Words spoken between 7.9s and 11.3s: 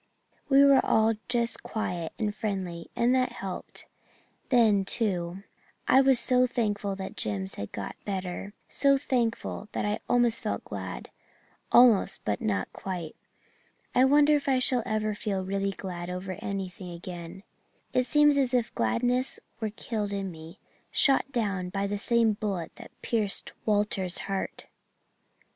better so thankful that I almost felt glad